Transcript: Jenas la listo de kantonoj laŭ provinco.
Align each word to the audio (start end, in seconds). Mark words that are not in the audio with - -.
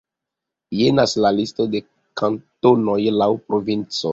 Jenas 0.79 1.13
la 1.25 1.31
listo 1.35 1.67
de 1.75 1.83
kantonoj 2.23 2.99
laŭ 3.21 3.33
provinco. 3.47 4.07